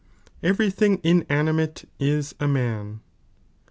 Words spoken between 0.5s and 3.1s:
thing inanimate ie a man.